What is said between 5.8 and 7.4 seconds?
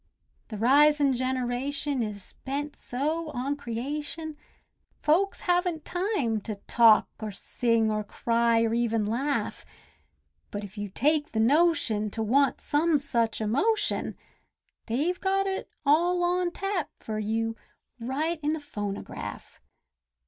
time to talk or